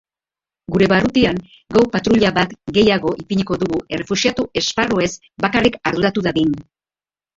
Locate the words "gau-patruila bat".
1.75-2.55